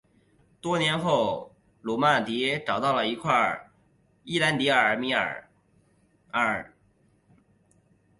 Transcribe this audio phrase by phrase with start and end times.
[0.61, 2.25] 多年后萨鲁曼
[2.65, 3.69] 找到了第一块
[4.23, 4.65] 伊兰迪
[4.99, 5.47] 米尔。